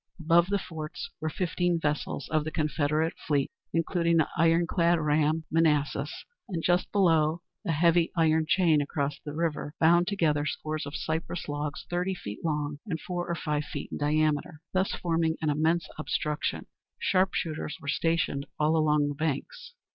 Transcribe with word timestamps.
Above 0.19 0.47
the 0.47 0.57
forts 0.57 1.11
were 1.21 1.29
fifteen 1.29 1.79
vessels 1.79 2.27
of 2.29 2.43
the 2.43 2.49
Confederate 2.49 3.13
fleet, 3.27 3.51
including 3.71 4.17
the 4.17 4.27
ironclad 4.35 4.99
ram, 4.99 5.43
Manassas, 5.51 6.25
and 6.49 6.63
just 6.63 6.91
below, 6.91 7.43
a 7.67 7.71
heavy 7.71 8.11
iron 8.17 8.47
chain 8.47 8.81
across 8.81 9.19
the 9.23 9.35
river 9.35 9.75
bound 9.79 10.07
together 10.07 10.43
scores 10.43 10.87
of 10.87 10.95
cypress 10.95 11.47
logs 11.47 11.85
thirty 11.87 12.15
feet 12.15 12.43
long, 12.43 12.79
and 12.87 12.99
four 12.99 13.27
or 13.29 13.35
five 13.35 13.65
feet 13.65 13.91
in 13.91 13.99
diameter, 13.99 14.63
thus 14.73 14.91
forming 14.95 15.37
an 15.39 15.51
immense 15.51 15.87
obstruction. 15.99 16.65
Sharpshooters 16.97 17.77
were 17.79 17.87
stationed 17.87 18.47
all 18.59 18.75
along 18.75 19.07
the 19.07 19.13
banks. 19.13 19.75